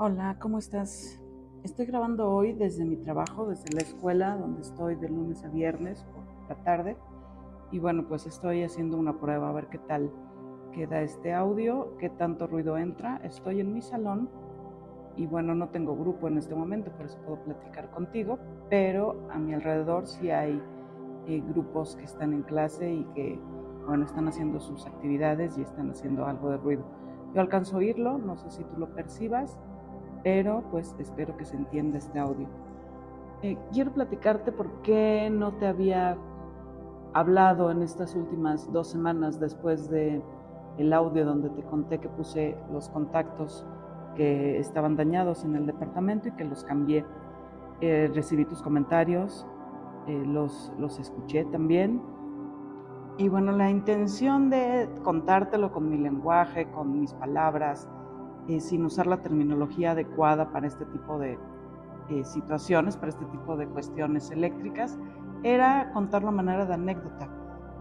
Hola, 0.00 0.36
¿cómo 0.38 0.58
estás? 0.58 1.20
Estoy 1.64 1.86
grabando 1.86 2.30
hoy 2.30 2.52
desde 2.52 2.84
mi 2.84 2.98
trabajo, 2.98 3.48
desde 3.48 3.74
la 3.74 3.80
escuela 3.80 4.36
donde 4.36 4.60
estoy 4.60 4.94
de 4.94 5.08
lunes 5.08 5.44
a 5.44 5.48
viernes 5.48 6.04
por 6.14 6.22
la 6.48 6.62
tarde. 6.62 6.96
Y 7.72 7.80
bueno, 7.80 8.06
pues 8.06 8.24
estoy 8.24 8.62
haciendo 8.62 8.96
una 8.96 9.18
prueba 9.18 9.48
a 9.48 9.52
ver 9.52 9.66
qué 9.66 9.78
tal 9.78 10.12
queda 10.72 11.02
este 11.02 11.34
audio, 11.34 11.96
qué 11.98 12.10
tanto 12.10 12.46
ruido 12.46 12.78
entra. 12.78 13.16
Estoy 13.24 13.58
en 13.58 13.74
mi 13.74 13.82
salón 13.82 14.30
y 15.16 15.26
bueno, 15.26 15.56
no 15.56 15.70
tengo 15.70 15.96
grupo 15.96 16.28
en 16.28 16.38
este 16.38 16.54
momento, 16.54 16.92
por 16.92 17.06
eso 17.06 17.18
puedo 17.26 17.42
platicar 17.42 17.90
contigo, 17.90 18.38
pero 18.70 19.28
a 19.32 19.38
mi 19.40 19.52
alrededor 19.52 20.06
sí 20.06 20.30
hay 20.30 20.62
eh, 21.26 21.42
grupos 21.48 21.96
que 21.96 22.04
están 22.04 22.34
en 22.34 22.42
clase 22.44 22.88
y 22.88 23.02
que, 23.16 23.36
bueno, 23.84 24.04
están 24.04 24.28
haciendo 24.28 24.60
sus 24.60 24.86
actividades 24.86 25.58
y 25.58 25.62
están 25.62 25.90
haciendo 25.90 26.24
algo 26.24 26.50
de 26.50 26.58
ruido. 26.58 26.84
Yo 27.34 27.40
alcanzo 27.40 27.74
a 27.74 27.78
oírlo, 27.80 28.16
no 28.16 28.36
sé 28.36 28.48
si 28.48 28.62
tú 28.62 28.78
lo 28.78 28.94
percibas, 28.94 29.58
pero 30.22 30.62
pues 30.70 30.94
espero 30.98 31.36
que 31.36 31.44
se 31.44 31.56
entienda 31.56 31.98
este 31.98 32.18
audio. 32.18 32.48
Eh, 33.42 33.56
quiero 33.72 33.92
platicarte 33.92 34.50
por 34.50 34.82
qué 34.82 35.30
no 35.30 35.52
te 35.54 35.66
había 35.66 36.16
hablado 37.12 37.70
en 37.70 37.82
estas 37.82 38.14
últimas 38.14 38.70
dos 38.72 38.88
semanas 38.88 39.38
después 39.40 39.88
de 39.90 40.22
el 40.76 40.92
audio 40.92 41.24
donde 41.24 41.50
te 41.50 41.62
conté 41.62 41.98
que 41.98 42.08
puse 42.08 42.56
los 42.72 42.88
contactos 42.88 43.64
que 44.16 44.58
estaban 44.58 44.96
dañados 44.96 45.44
en 45.44 45.54
el 45.56 45.66
departamento 45.66 46.28
y 46.28 46.32
que 46.32 46.44
los 46.44 46.64
cambié. 46.64 47.04
Eh, 47.80 48.10
recibí 48.12 48.44
tus 48.44 48.62
comentarios, 48.62 49.46
eh, 50.06 50.22
los, 50.26 50.72
los 50.78 50.98
escuché 50.98 51.44
también. 51.46 52.02
Y 53.18 53.28
bueno, 53.28 53.52
la 53.52 53.70
intención 53.70 54.50
de 54.50 54.88
contártelo 55.02 55.72
con 55.72 55.88
mi 55.88 55.96
lenguaje, 55.96 56.70
con 56.70 57.00
mis 57.00 57.12
palabras, 57.14 57.88
eh, 58.48 58.60
sin 58.60 58.84
usar 58.84 59.06
la 59.06 59.18
terminología 59.18 59.92
adecuada 59.92 60.50
para 60.50 60.66
este 60.66 60.84
tipo 60.86 61.18
de 61.18 61.38
eh, 62.08 62.24
situaciones, 62.24 62.96
para 62.96 63.10
este 63.10 63.26
tipo 63.26 63.56
de 63.56 63.66
cuestiones 63.66 64.30
eléctricas, 64.30 64.98
era 65.42 65.90
contarlo 65.92 66.30
a 66.30 66.32
manera 66.32 66.64
de 66.64 66.72
anécdota. 66.74 67.28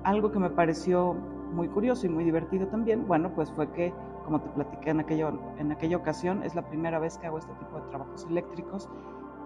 Algo 0.03 0.31
que 0.31 0.39
me 0.39 0.49
pareció 0.49 1.15
muy 1.53 1.69
curioso 1.69 2.05
y 2.05 2.09
muy 2.09 2.25
divertido 2.25 2.67
también, 2.67 3.07
bueno, 3.07 3.31
pues 3.33 3.49
fue 3.51 3.71
que, 3.71 3.93
como 4.25 4.41
te 4.41 4.49
platiqué 4.49 4.89
en, 4.89 4.99
aquello, 4.99 5.39
en 5.57 5.71
aquella 5.71 5.95
ocasión, 5.95 6.43
es 6.43 6.53
la 6.55 6.63
primera 6.63 6.99
vez 6.99 7.17
que 7.17 7.27
hago 7.27 7.37
este 7.37 7.53
tipo 7.53 7.77
de 7.79 7.89
trabajos 7.89 8.27
eléctricos, 8.29 8.89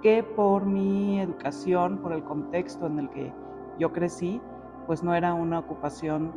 que 0.02 0.24
por 0.24 0.66
mi 0.66 1.20
educación, 1.20 2.00
por 2.00 2.14
el 2.14 2.24
contexto 2.24 2.88
en 2.88 2.98
el 2.98 3.10
que 3.12 3.32
yo 3.78 3.94
crecí, 3.94 4.42
pues 4.88 5.04
no 5.04 5.14
era 5.14 5.36
una 5.36 5.60
ocupación 5.60 6.32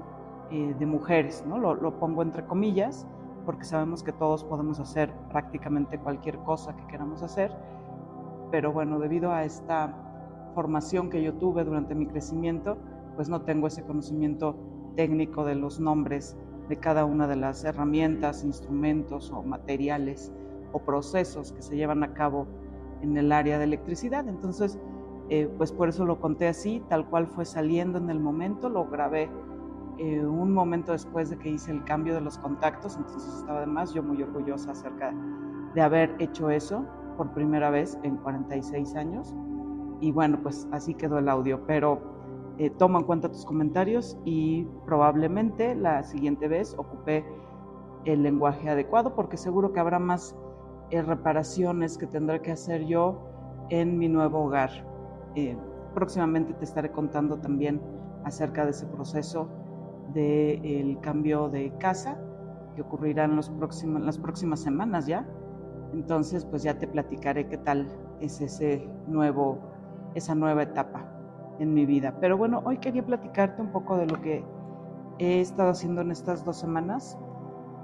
eh, 0.51 0.75
de 0.79 0.85
mujeres, 0.85 1.43
¿no? 1.47 1.59
Lo 1.59 1.99
pongo 1.99 2.23
entre 2.23 2.45
comillas, 2.45 3.07
porque 3.45 3.65
sabemos 3.65 4.03
que 4.03 4.13
todos 4.13 4.45
podemos 4.45 4.81
hacer 4.81 5.13
prácticamente 5.31 5.99
cualquier 5.99 6.39
cosa 6.39 6.75
que 6.77 6.87
queramos 6.87 7.23
hacer, 7.23 7.53
pero 8.51 8.73
bueno, 8.73 8.99
debido 8.99 9.33
a 9.33 9.45
esta 9.45 9.95
formación 10.55 11.11
que 11.11 11.23
yo 11.23 11.35
tuve 11.35 11.65
durante 11.65 11.95
mi 11.95 12.07
crecimiento, 12.07 12.77
pues 13.17 13.29
no 13.29 13.43
tengo 13.43 13.67
ese 13.67 13.83
conocimiento 13.83 14.57
técnico 14.97 15.45
de 15.45 15.57
los 15.57 15.81
nombres 15.81 16.37
de 16.69 16.77
cada 16.77 17.05
una 17.05 17.27
de 17.27 17.37
las 17.37 17.65
herramientas, 17.65 18.45
instrumentos 18.45 19.31
o 19.31 19.43
materiales 19.43 20.33
o 20.73 20.79
procesos 20.79 21.53
que 21.53 21.63
se 21.63 21.77
llevan 21.77 22.03
a 22.03 22.15
cabo 22.15 22.47
en 23.03 23.17
el 23.17 23.33
área 23.33 23.59
de 23.59 23.65
electricidad. 23.65 24.27
Entonces, 24.29 24.79
eh, 25.29 25.49
pues 25.57 25.73
por 25.73 25.89
eso 25.89 26.05
lo 26.05 26.21
conté 26.21 26.49
así, 26.49 26.83
tal 26.89 27.09
cual 27.09 27.27
fue 27.27 27.45
saliendo 27.45 27.99
en 27.99 28.11
el 28.11 28.21
momento, 28.21 28.69
lo 28.69 28.87
grabé 28.87 29.31
eh, 29.99 30.25
un 30.25 30.53
momento 30.53 30.93
después 30.93 31.31
de 31.31 31.39
que 31.39 31.51
hice 31.51 31.71
el 31.71 31.85
cambio 31.85 32.15
de 32.15 32.21
los 32.21 32.39
contactos, 32.39 32.97
entonces 32.97 33.33
estaba 33.35 33.59
además 33.59 33.95
yo 33.95 34.03
muy 34.03 34.23
orgullosa 34.23 34.73
acerca 34.73 35.15
de 35.75 35.81
haber 35.81 36.15
hecho 36.19 36.51
eso 36.51 36.85
por 37.17 37.33
primera 37.33 37.71
vez 37.71 37.99
en 38.03 38.17
46 38.17 38.97
años. 38.97 39.35
Y 40.01 40.11
bueno, 40.11 40.41
pues 40.43 40.67
así 40.73 40.95
quedó 40.95 41.19
el 41.19 41.29
audio, 41.29 41.65
pero 41.67 42.01
eh, 42.59 42.71
tomo 42.71 42.99
en 42.99 43.05
cuenta 43.05 43.29
tus 43.29 43.45
comentarios 43.45 44.19
y 44.25 44.65
probablemente 44.85 45.75
la 45.75 46.03
siguiente 46.03 46.49
vez 46.49 46.75
ocupé 46.77 47.25
el 48.05 48.23
lenguaje 48.23 48.69
adecuado 48.69 49.15
porque 49.15 49.37
seguro 49.37 49.73
que 49.73 49.81
habrá 49.81 49.99
más 49.99 50.37
eh, 50.91 51.03
reparaciones 51.03 51.97
que 51.97 52.07
tendré 52.07 52.43
que 52.43 52.53
hacer 52.53 52.85
yo 52.85 53.19
en 53.71 53.99
mi 53.99 54.09
nuevo 54.09 54.45
hogar. 54.45 54.71
próximamente 55.95 56.53
te 56.55 56.65
estaré 56.65 56.91
contando 56.91 57.39
también 57.39 57.81
acerca 58.25 58.65
de 58.65 58.73
ese 58.73 58.87
proceso 58.87 59.49
del 60.15 60.99
cambio 61.01 61.49
de 61.49 61.73
casa 61.79 62.19
que 62.75 62.83
ocurrirá 62.83 63.25
en 63.25 63.37
los 63.37 63.51
próximos, 63.51 64.03
las 64.03 64.19
próximas 64.19 64.61
semanas 64.61 65.07
ya. 65.07 65.27
Entonces, 65.93 66.45
pues 66.45 66.63
ya 66.63 66.79
te 66.79 66.89
platicaré 66.89 67.49
qué 67.49 67.59
tal 67.59 67.87
es 68.21 68.41
ese 68.41 68.89
nuevo, 69.07 69.59
esa 70.15 70.35
nueva 70.35 70.63
etapa 70.63 71.07
en 71.59 71.73
mi 71.73 71.87
vida. 71.87 72.17
Pero 72.21 72.37
bueno, 72.37 72.63
hoy 72.65 72.79
quería 72.79 73.05
platicarte 73.05 73.63
un 73.63 73.71
poco 73.71 73.97
de 73.97 74.07
lo 74.07 74.21
que 74.21 74.45
he 75.19 75.41
estado 75.41 75.71
haciendo 75.71 76.01
en 76.01 76.11
estas 76.11 76.45
dos 76.45 76.57
semanas. 76.57 77.19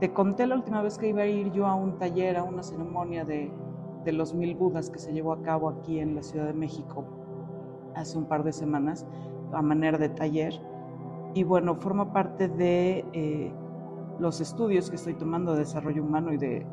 Te 0.01 0.13
conté 0.13 0.47
la 0.47 0.57
última 0.57 0.83
vez 0.83 0.99
que 0.99 1.09
iba 1.09 1.23
a 1.23 1.27
ir 1.27 1.53
yo 1.53 1.67
a 1.67 1.75
un 1.75 1.99
taller, 1.99 2.37
a 2.37 2.43
una 2.43 2.63
ceremonia 2.63 3.25
de, 3.25 3.53
de 4.05 4.13
los 4.13 4.35
mil 4.35 4.57
Budas 4.57 4.91
que 4.91 4.99
se 4.99 5.13
llevó 5.13 5.33
a 5.33 5.43
cabo 5.43 5.69
aquí 5.69 6.01
en 6.01 6.15
la 6.15 6.23
Ciudad 6.23 6.47
de 6.47 6.55
México 6.55 7.05
hace 7.95 8.17
un 8.17 8.25
par 8.25 8.45
de 8.45 8.53
semanas, 8.53 9.07
a 9.53 9.63
manera 9.63 9.99
de 9.99 10.09
taller 10.09 10.55
y 11.35 11.45
bueno, 11.45 11.77
forma 11.77 12.13
parte 12.13 12.49
de 12.49 13.05
eh, 13.13 13.53
los 14.19 14.41
estudios 14.41 14.91
que 14.91 14.97
estoy 14.97 15.15
tomando 15.15 15.53
de 15.53 15.61
desarrollo 15.61 16.03
humano 16.03 16.33
y 16.33 16.37
de, 16.37 16.67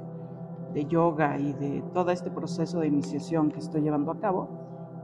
de, 0.74 0.86
yoga 0.86 1.38
y 1.38 1.54
de 1.54 1.84
todo 1.94 2.12
este 2.12 2.32
proceso 2.32 2.80
de 2.80 2.88
iniciación 2.88 3.52
que 3.52 3.60
estoy 3.60 3.82
llevando 3.82 4.12
a 4.12 4.20
cabo. 4.20 4.50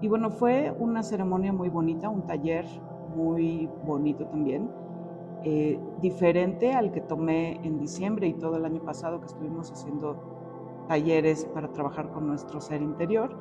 Y 0.01 0.07
bueno, 0.07 0.31
fue 0.31 0.75
una 0.79 1.03
ceremonia 1.03 1.53
muy 1.53 1.69
bonita, 1.69 2.09
un 2.09 2.25
taller 2.25 2.65
muy 3.15 3.69
bonito 3.85 4.25
también, 4.25 4.69
eh, 5.43 5.79
diferente 6.01 6.73
al 6.73 6.91
que 6.91 7.01
tomé 7.01 7.59
en 7.65 7.79
diciembre 7.79 8.27
y 8.27 8.33
todo 8.33 8.57
el 8.57 8.65
año 8.65 8.81
pasado 8.81 9.19
que 9.19 9.27
estuvimos 9.27 9.71
haciendo 9.71 10.85
talleres 10.87 11.45
para 11.53 11.71
trabajar 11.71 12.11
con 12.11 12.27
nuestro 12.27 12.59
ser 12.59 12.81
interior. 12.81 13.37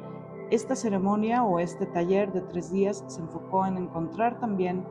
Esta 0.50 0.76
ceremonia 0.76 1.44
o 1.44 1.58
este 1.58 1.86
taller 1.86 2.32
de 2.32 2.42
tres 2.42 2.70
días 2.70 3.02
se 3.06 3.20
enfocó 3.20 3.64
en 3.66 3.78
encontrar 3.78 4.38
también 4.38 4.84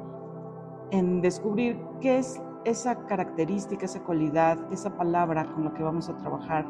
en 0.91 1.21
descubrir 1.21 1.79
qué 2.01 2.19
es 2.19 2.41
esa 2.65 3.05
característica, 3.07 3.85
esa 3.85 4.03
cualidad, 4.03 4.59
esa 4.71 4.95
palabra 4.95 5.45
con 5.53 5.65
la 5.65 5.73
que 5.73 5.83
vamos 5.83 6.09
a 6.09 6.17
trabajar 6.17 6.65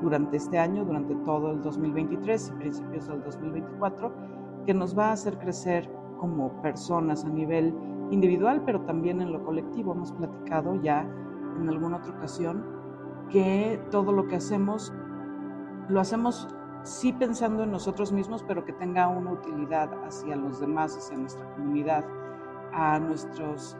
durante 0.00 0.36
este 0.36 0.58
año, 0.58 0.84
durante 0.84 1.14
todo 1.16 1.50
el 1.50 1.62
2023 1.62 2.48
y 2.48 2.58
principios 2.58 3.08
del 3.08 3.22
2024, 3.22 4.12
que 4.64 4.74
nos 4.74 4.96
va 4.96 5.08
a 5.08 5.12
hacer 5.12 5.38
crecer 5.38 5.90
como 6.18 6.62
personas 6.62 7.24
a 7.24 7.28
nivel 7.28 7.74
individual, 8.10 8.62
pero 8.64 8.80
también 8.82 9.20
en 9.20 9.32
lo 9.32 9.44
colectivo. 9.44 9.92
Hemos 9.92 10.12
platicado 10.12 10.80
ya 10.80 11.02
en 11.60 11.68
alguna 11.68 11.98
otra 11.98 12.16
ocasión 12.16 12.64
que 13.30 13.80
todo 13.90 14.12
lo 14.12 14.26
que 14.26 14.36
hacemos 14.36 14.92
lo 15.88 16.00
hacemos 16.00 16.48
sí 16.82 17.12
pensando 17.12 17.64
en 17.64 17.70
nosotros 17.70 18.12
mismos, 18.12 18.42
pero 18.46 18.64
que 18.64 18.72
tenga 18.72 19.08
una 19.08 19.32
utilidad 19.32 19.90
hacia 20.04 20.36
los 20.36 20.60
demás, 20.60 20.96
hacia 20.96 21.16
nuestra 21.16 21.44
comunidad 21.54 22.04
a 22.74 22.98
nuestros, 22.98 23.76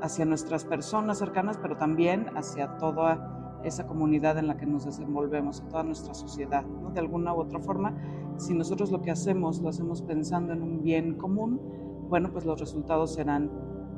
hacia 0.00 0.24
nuestras 0.24 0.64
personas 0.64 1.18
cercanas, 1.18 1.58
pero 1.60 1.76
también 1.76 2.26
hacia 2.36 2.78
toda 2.78 3.60
esa 3.64 3.86
comunidad 3.86 4.38
en 4.38 4.46
la 4.46 4.56
que 4.56 4.66
nos 4.66 4.84
desenvolvemos, 4.84 5.62
toda 5.68 5.82
nuestra 5.82 6.14
sociedad. 6.14 6.64
De 6.64 7.00
alguna 7.00 7.34
u 7.34 7.40
otra 7.40 7.58
forma, 7.58 7.94
si 8.36 8.54
nosotros 8.54 8.90
lo 8.90 9.02
que 9.02 9.10
hacemos 9.10 9.60
lo 9.60 9.68
hacemos 9.68 10.02
pensando 10.02 10.52
en 10.52 10.62
un 10.62 10.82
bien 10.82 11.14
común, 11.14 11.60
bueno, 12.08 12.30
pues 12.32 12.44
los 12.44 12.60
resultados 12.60 13.14
serán 13.14 13.50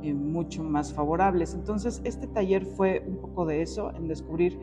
eh, 0.02 0.14
mucho 0.14 0.62
más 0.62 0.94
favorables. 0.94 1.54
Entonces, 1.54 2.00
este 2.04 2.26
taller 2.28 2.64
fue 2.64 3.04
un 3.06 3.18
poco 3.18 3.44
de 3.44 3.62
eso, 3.62 3.92
en 3.94 4.08
descubrir 4.08 4.58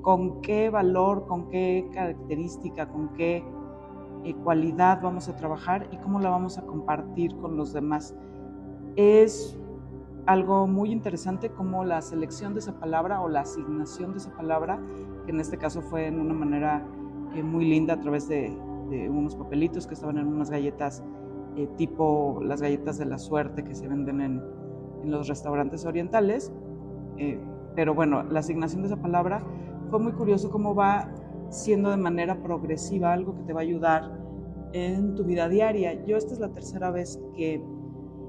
con 0.00 0.40
qué 0.40 0.70
valor, 0.70 1.26
con 1.26 1.48
qué 1.48 1.90
característica, 1.92 2.88
con 2.88 3.12
qué 3.14 3.44
eh, 4.24 4.34
cualidad 4.44 5.00
vamos 5.02 5.28
a 5.28 5.36
trabajar 5.36 5.88
y 5.92 5.98
cómo 5.98 6.20
la 6.20 6.30
vamos 6.30 6.56
a 6.56 6.62
compartir 6.62 7.36
con 7.36 7.56
los 7.56 7.72
demás 7.72 8.14
es 8.96 9.58
algo 10.26 10.66
muy 10.66 10.90
interesante 10.90 11.50
como 11.50 11.84
la 11.84 12.02
selección 12.02 12.52
de 12.54 12.60
esa 12.60 12.78
palabra 12.78 13.20
o 13.20 13.28
la 13.28 13.40
asignación 13.40 14.12
de 14.12 14.18
esa 14.18 14.34
palabra, 14.34 14.80
que 15.24 15.30
en 15.30 15.40
este 15.40 15.56
caso 15.56 15.82
fue 15.82 16.06
en 16.06 16.18
una 16.18 16.34
manera 16.34 16.84
eh, 17.34 17.42
muy 17.42 17.64
linda 17.66 17.94
a 17.94 18.00
través 18.00 18.28
de, 18.28 18.56
unos 19.10 19.34
papelitos 19.34 19.84
que 19.84 19.94
estaban 19.94 20.16
en 20.16 20.28
unas 20.28 20.48
galletas 20.48 21.02
eh, 21.56 21.68
tipo 21.76 22.40
las 22.40 22.62
galletas 22.62 22.98
de 22.98 23.04
la 23.04 23.18
suerte 23.18 23.64
que 23.64 23.74
se 23.74 23.88
venden 23.88 24.20
en, 24.20 24.42
los 25.04 25.28
restaurantes 25.28 25.84
orientales. 25.84 26.52
Eh, 27.16 27.38
pero 27.76 27.94
bueno, 27.94 28.24
la 28.24 28.40
asignación 28.40 28.82
de 28.82 28.88
esa 28.88 28.96
palabra 28.96 29.44
fue 29.88 30.00
muy 30.00 30.12
curioso 30.12 30.50
cómo 30.50 30.74
va 30.74 31.08
siendo 31.48 31.90
de 31.90 31.96
manera 31.96 32.42
progresiva 32.42 33.12
algo 33.12 33.36
que 33.36 33.42
te 33.42 33.52
va 33.52 33.60
a 33.60 33.62
ayudar 33.62 34.18
en 34.72 35.14
tu 35.14 35.22
vida 35.22 35.48
diaria. 35.48 36.04
Yo 36.04 36.16
esta 36.16 36.32
es 36.32 36.40
la 36.40 36.48
tercera 36.48 36.90
vez 36.90 37.20
que 37.36 37.62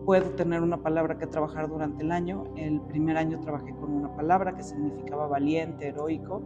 puedo 0.08 0.30
tener 0.36 0.62
una 0.62 0.78
palabra 0.78 1.18
que 1.18 1.28
trabajar 1.28 1.68
durante 1.68 2.02
el 2.02 2.14
año. 2.14 2.46
El 2.56 2.80
primer 2.80 3.18
año 3.18 3.42
trabajé 3.42 3.76
con 3.76 3.92
una 3.92 4.16
palabra 4.16 4.56
que 4.56 4.64
significaba 4.64 5.28
valiente, 5.28 5.90
heroico. 5.90 6.42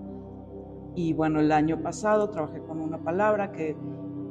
Y 0.95 1.13
bueno, 1.13 1.39
el 1.39 1.51
año 1.51 1.79
pasado 1.79 2.31
trabajé 2.31 2.59
con 2.61 2.81
una 2.81 2.97
palabra 2.97 3.51
que 3.51 3.77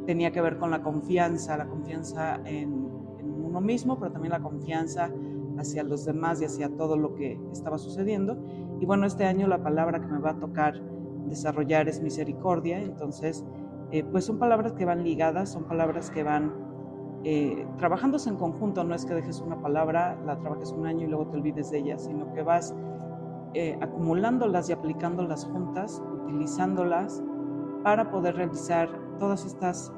tenía 0.05 0.33
que 0.33 0.41
ver 0.41 0.59
con 0.59 0.73
la 0.73 0.83
confianza, 0.83 1.57
la 1.57 1.69
confianza 1.69 2.41
en, 2.45 2.91
uno 3.23 3.61
mismo, 3.61 4.01
pero 4.01 4.11
también 4.11 4.33
la 4.33 4.41
confianza 4.41 5.13
hacia 5.59 5.85
los 5.85 6.05
demás 6.05 6.43
y 6.43 6.47
hacia 6.47 6.69
todo 6.69 6.97
lo 6.97 7.15
que 7.15 7.41
estaba 7.53 7.79
sucediendo. 7.79 8.37
Y 8.81 8.85
bueno, 8.85 9.07
este 9.07 9.27
año 9.27 9.47
la 9.47 9.63
palabra 9.63 10.01
que 10.01 10.09
me 10.09 10.19
va 10.19 10.31
a 10.31 10.41
tocar 10.41 10.83
desarrollar 11.29 11.89
es 11.89 12.03
misericordia, 12.03 12.83
entonces, 12.83 13.45
eh, 13.93 14.03
pues 14.03 14.25
son 14.25 14.41
palabras 14.41 14.73
que 14.73 14.85
van 14.85 15.05
ligadas, 15.05 15.53
son 15.53 15.69
palabras 15.69 16.11
que 16.11 16.25
van 16.25 16.53
eh, 17.25 17.67
trabajándose 17.77 18.31
en 18.31 18.37
conjunto, 18.37 18.83
no 18.85 18.95
es 18.95 19.05
que 19.05 19.15
dejes 19.15 19.41
una 19.41 19.61
palabra, 19.61 20.19
la 20.25 20.39
trabajes 20.39 20.73
un 20.73 20.87
año 20.87 21.05
y 21.05 21.09
luego 21.09 21.27
te 21.27 21.37
olvides 21.37 21.71
de 21.71 21.79
ella, 21.79 21.99
sino 21.99 22.33
que 22.33 22.43
vas 22.43 22.75
eh, 23.55 23.79
acumulándolas 23.81 24.71
y 24.71 24.73
aplicándolas 24.73 25.45
juntas, 25.45 26.03
utilizándolas 26.25 27.23
para 27.83 28.11
poder 28.11 28.37
realizar 28.37 28.89
todas 29.19 29.45
estas 29.45 29.93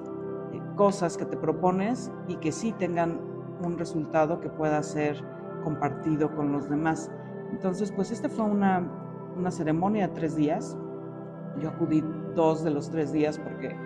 cosas 0.76 1.16
que 1.16 1.24
te 1.24 1.36
propones 1.36 2.10
y 2.28 2.36
que 2.36 2.52
sí 2.52 2.72
tengan 2.72 3.20
un 3.62 3.78
resultado 3.78 4.40
que 4.40 4.48
pueda 4.48 4.82
ser 4.82 5.22
compartido 5.62 6.34
con 6.34 6.52
los 6.52 6.68
demás. 6.68 7.10
Entonces, 7.50 7.92
pues 7.92 8.10
esta 8.10 8.28
fue 8.28 8.44
una, 8.44 8.88
una 9.36 9.50
ceremonia 9.50 10.08
de 10.08 10.14
tres 10.14 10.36
días. 10.36 10.76
Yo 11.60 11.68
acudí 11.68 12.02
dos 12.34 12.64
de 12.64 12.70
los 12.70 12.90
tres 12.90 13.12
días 13.12 13.38
porque 13.38 13.76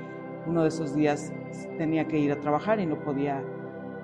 uno 0.47 0.63
de 0.63 0.69
esos 0.69 0.95
días 0.95 1.33
tenía 1.79 2.07
que 2.07 2.19
ir 2.19 2.33
a 2.33 2.41
trabajar 2.41 2.81
y 2.81 2.87
no 2.87 2.99
podía 3.01 3.43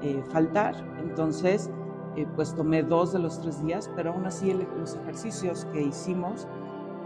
eh, 0.02 0.22
faltar. 0.30 0.74
Entonces, 1.00 1.70
eh, 2.16 2.26
pues 2.34 2.54
tomé 2.54 2.82
dos 2.82 3.12
de 3.12 3.18
los 3.18 3.40
tres 3.40 3.64
días, 3.64 3.90
pero 3.94 4.12
aún 4.12 4.26
así 4.26 4.52
los 4.52 4.96
ejercicios 4.96 5.64
que 5.66 5.82
hicimos 5.82 6.48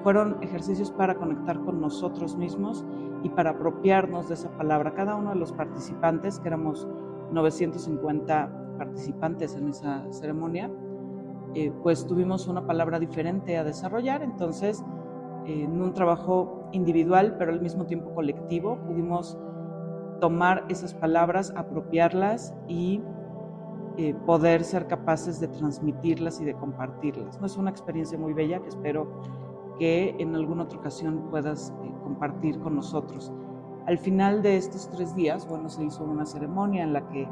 fueron 0.03 0.43
ejercicios 0.43 0.91
para 0.91 1.17
conectar 1.17 1.61
con 1.61 1.81
nosotros 1.81 2.37
mismos 2.37 2.85
y 3.23 3.29
para 3.31 3.51
apropiarnos 3.51 4.29
de 4.29 4.35
esa 4.35 4.51
palabra. 4.57 4.95
Cada 4.95 5.17
uno 5.17 5.31
de 5.31 5.37
los 5.37 5.53
participantes, 5.53 6.39
que 6.41 6.49
éramos 6.49 6.89
950 7.33 8.77
participantes 8.79 9.57
en 9.57 9.69
esa 9.69 10.11
ceremonia, 10.13 10.71
eh, 11.55 11.73
pues 11.83 12.07
tuvimos 12.07 12.47
una 12.47 12.67
palabra 12.67 12.99
diferente 12.99 13.57
a 13.57 13.65
desarrollar, 13.65 14.23
entonces 14.23 14.85
en 15.47 15.81
un 15.81 15.93
trabajo 15.93 16.56
individual, 16.73 17.37
pero 17.39 17.53
al 17.53 17.61
mismo 17.61 17.87
tiempo 17.87 18.15
colectivo, 18.15 18.79
pudimos 18.87 19.39
tomar 20.21 20.65
esas 20.69 20.95
palabras, 20.95 21.53
apropiarlas 21.57 22.55
y 22.69 23.03
eh, 23.99 24.15
poder 24.27 24.65
ser 24.65 24.87
capaces 24.87 25.41
de 25.41 25.49
transmitirlas 25.49 26.41
y 26.41 26.45
de 26.45 26.55
compartirlas. 26.55 27.41
¿no? 27.41 27.47
Es 27.47 27.57
una 27.57 27.71
experiencia 27.71 28.19
muy 28.19 28.33
bella 28.33 28.61
que 28.61 28.69
espero 28.69 29.23
que 29.79 30.15
en 30.19 30.35
alguna 30.35 30.65
otra 30.65 30.79
ocasión 30.79 31.29
puedas 31.31 31.73
eh, 31.83 31.93
compartir 32.03 32.59
con 32.61 32.77
nosotros. 32.77 33.33
Al 33.87 33.99
final 33.99 34.43
de 34.43 34.57
estos 34.57 34.91
tres 34.91 35.15
días, 35.15 35.49
bueno, 35.49 35.69
se 35.69 35.85
hizo 35.85 36.05
una 36.05 36.27
ceremonia 36.27 36.83
en 36.83 36.93
la 36.93 37.09
que 37.09 37.29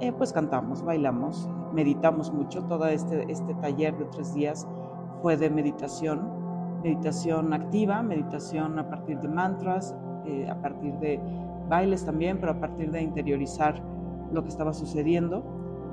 eh, 0.00 0.12
pues 0.12 0.32
cantamos, 0.32 0.82
bailamos, 0.82 1.48
meditamos 1.72 2.32
mucho. 2.32 2.62
Todo 2.64 2.86
este, 2.86 3.30
este 3.30 3.54
taller 3.54 3.96
de 3.96 4.04
tres 4.06 4.34
días 4.34 4.66
fue 5.22 5.36
de 5.36 5.48
meditación, 5.48 6.20
meditación 6.82 7.52
activa, 7.52 8.02
meditación 8.02 8.78
a 8.78 8.88
partir 8.88 9.18
de 9.20 9.28
mantras, 9.28 9.94
eh, 10.26 10.48
a 10.48 10.60
partir 10.60 10.94
de 10.94 11.20
bailes 11.68 12.04
también, 12.04 12.38
pero 12.38 12.52
a 12.52 12.60
partir 12.60 12.90
de 12.90 13.02
interiorizar 13.02 13.82
lo 14.32 14.42
que 14.42 14.48
estaba 14.48 14.72
sucediendo. 14.72 15.44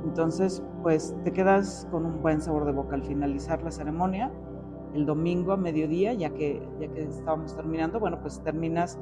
Entonces, 0.03 0.63
pues 0.81 1.15
te 1.23 1.31
quedas 1.31 1.87
con 1.91 2.05
un 2.05 2.21
buen 2.21 2.41
sabor 2.41 2.65
de 2.65 2.71
boca 2.71 2.95
al 2.95 3.03
finalizar 3.03 3.63
la 3.63 3.71
ceremonia. 3.71 4.31
El 4.93 5.05
domingo 5.05 5.53
a 5.53 5.57
mediodía, 5.57 6.13
ya 6.13 6.29
que, 6.29 6.61
ya 6.79 6.87
que 6.87 7.03
estábamos 7.03 7.55
terminando, 7.55 7.99
bueno, 7.99 8.19
pues 8.21 8.41
terminas 8.43 8.99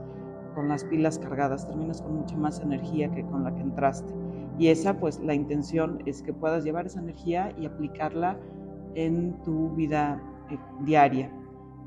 con 0.56 0.68
las 0.68 0.84
pilas 0.86 1.18
cargadas, 1.18 1.68
terminas 1.68 2.02
con 2.02 2.16
mucha 2.16 2.38
más 2.38 2.60
energía 2.60 3.12
que 3.12 3.26
con 3.26 3.44
la 3.44 3.54
que 3.54 3.62
entraste. 3.62 4.14
Y 4.58 4.68
esa, 4.68 5.00
pues 5.00 5.20
la 5.20 5.34
intención 5.34 6.02
es 6.06 6.22
que 6.22 6.34
puedas 6.34 6.64
llevar 6.64 6.86
esa 6.86 7.00
energía 7.00 7.52
y 7.58 7.66
aplicarla 7.66 8.38
en 8.96 9.42
tu 9.44 9.70
vida 9.72 10.22
eh, 10.50 10.58
diaria. 10.82 11.32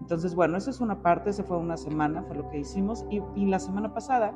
Entonces, 0.01 0.35
bueno, 0.35 0.57
esa 0.57 0.71
es 0.71 0.81
una 0.81 1.03
parte, 1.03 1.31
esa 1.31 1.45
fue 1.45 1.57
una 1.57 1.77
semana, 1.77 2.23
fue 2.25 2.37
lo 2.37 2.49
que 2.51 2.59
hicimos. 2.59 3.05
Y, 3.11 3.47
la 3.47 3.59
semana 3.59 3.93
pasada, 3.95 4.35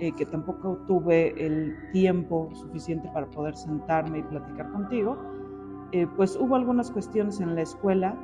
eh, 0.00 0.12
que 0.12 0.26
tampoco 0.26 0.78
tuve 0.86 1.34
el 1.44 1.76
tiempo 1.92 2.50
suficiente 2.52 3.08
para 3.12 3.26
poder 3.26 3.56
sentarme 3.56 4.18
y 4.18 4.22
platicar 4.22 4.70
contigo, 4.70 5.16
eh, 5.92 6.06
pues 6.16 6.36
hubo 6.36 6.56
algunas 6.56 6.90
cuestiones 6.90 7.40
en 7.40 7.54
la 7.54 7.62
escuela 7.62 8.16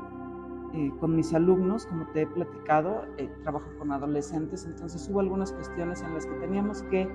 con 0.98 1.14
mis 1.14 1.32
alumnos, 1.32 1.86
como 1.86 2.04
te 2.08 2.22
he 2.22 2.26
platicado, 2.26 3.02
trabajo 3.44 3.68
con 3.78 3.92
adolescentes, 3.92 4.66
entonces 4.66 5.08
hubo 5.08 5.20
algunas 5.20 5.52
cuestiones 5.52 6.02
en 6.02 6.12
las 6.14 6.26
que 6.26 6.34
teníamos 6.40 6.82
que 6.90 7.08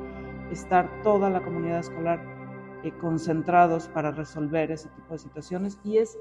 estar 0.50 0.90
toda 1.04 1.30
la 1.30 1.44
comunidad 1.44 1.80
escolar 1.80 2.22
eh, 2.84 2.94
concentrados 3.02 3.90
para 3.90 4.12
resolver 4.12 4.72
ese 4.72 4.88
tipo 4.90 5.12
de 5.12 5.20
situaciones 5.20 5.78
y 5.84 5.98
es 5.98 6.18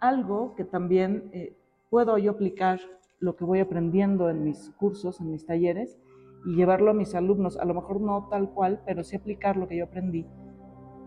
algo 0.00 0.54
que 0.56 0.64
también 0.64 1.28
eh, 1.34 1.54
puedo 1.90 2.16
yo 2.16 2.30
aplicar 2.30 2.80
lo 3.18 3.36
que 3.36 3.44
voy 3.44 3.60
aprendiendo 3.60 4.30
en 4.30 4.44
mis 4.44 4.70
cursos, 4.78 5.20
en 5.20 5.30
mis 5.30 5.44
talleres 5.44 5.98
y 6.46 6.54
llevarlo 6.54 6.92
a 6.92 6.94
mis 6.94 7.14
alumnos, 7.14 7.58
a 7.58 7.64
lo 7.64 7.74
mejor 7.74 8.00
no 8.00 8.28
tal 8.30 8.50
cual, 8.50 8.80
pero 8.86 9.04
sí 9.04 9.16
aplicar 9.16 9.56
lo 9.56 9.68
que 9.68 9.76
yo 9.76 9.84
aprendí 9.84 10.26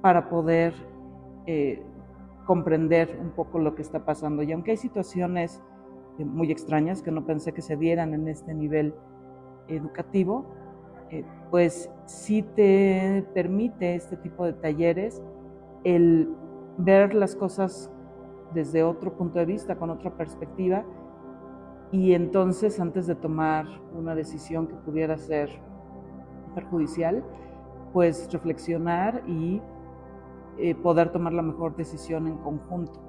para 0.02 0.30
poder 0.30 0.74
eh, 1.48 1.82
comprender 2.46 3.18
un 3.20 3.32
poco 3.32 3.58
lo 3.58 3.74
que 3.74 3.82
está 3.82 4.06
pasando. 4.06 4.44
Y 4.44 4.52
aunque 4.52 4.72
hay 4.72 4.78
situaciones 4.78 5.64
muy 6.20 6.52
extrañas 6.52 7.02
que 7.02 7.12
no 7.12 7.26
pensé 7.26 7.54
que 7.54 7.62
se 7.62 7.78
dieran 7.78 8.14
en 8.14 8.28
este 8.28 8.54
nivel 8.54 8.94
educativo, 9.68 10.46
eh, 11.10 11.24
pues 11.50 11.90
sí 12.06 12.44
te 12.44 13.26
permite 13.34 13.96
este 13.96 14.18
tipo 14.18 14.46
de 14.46 14.54
talleres 14.54 15.24
el 15.84 16.30
ver 16.78 17.14
las 17.14 17.36
cosas 17.36 17.93
desde 18.54 18.84
otro 18.84 19.14
punto 19.14 19.40
de 19.40 19.46
vista, 19.46 19.76
con 19.76 19.90
otra 19.90 20.12
perspectiva, 20.12 20.84
y 21.92 22.14
entonces 22.14 22.80
antes 22.80 23.06
de 23.06 23.16
tomar 23.16 23.68
una 23.94 24.16
decisión 24.16 24.68
que 24.68 24.74
pudiera 24.76 25.18
ser 25.18 25.50
perjudicial, 26.56 27.24
pues 27.94 28.32
reflexionar 28.32 29.22
y 29.28 29.62
eh, 30.58 30.76
poder 30.76 31.12
tomar 31.12 31.34
la 31.34 31.44
mejor 31.44 31.76
decisión 31.76 32.28
en 32.28 32.38
conjunto. 32.38 33.00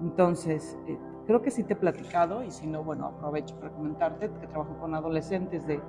Entonces, 0.00 0.78
eh, 0.86 0.96
creo 1.26 1.42
que 1.42 1.50
sí 1.50 1.64
te 1.64 1.72
he 1.72 1.76
platicado 1.76 2.42
y 2.42 2.50
si 2.50 2.66
no, 2.66 2.84
bueno, 2.84 3.06
aprovecho 3.06 3.56
para 3.56 3.72
comentarte 3.72 4.30
que 4.40 4.46
trabajo 4.46 4.76
con 4.78 4.94
adolescentes 4.94 5.66
de 5.66 5.80